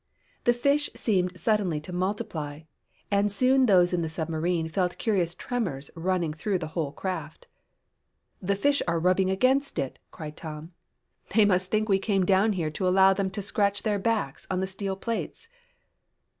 [0.45, 2.61] The fish seemed suddenly to multiply,
[3.11, 7.45] and soon those in the submarine felt curious tremors running through the whole craft.
[8.41, 10.71] "The fish are rubbing up against it," cried Tom.
[11.35, 14.59] "They must think we came down here to allow them to scratch their backs on
[14.59, 15.49] the steel plates."